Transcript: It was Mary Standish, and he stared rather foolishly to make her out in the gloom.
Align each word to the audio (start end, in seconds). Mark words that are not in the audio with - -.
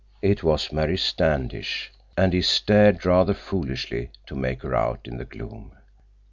It 0.23 0.41
was 0.41 0.71
Mary 0.71 0.97
Standish, 0.97 1.91
and 2.17 2.33
he 2.33 2.41
stared 2.41 3.05
rather 3.05 3.35
foolishly 3.35 4.09
to 4.25 4.35
make 4.35 4.63
her 4.63 4.73
out 4.75 5.01
in 5.05 5.17
the 5.17 5.25
gloom. 5.25 5.73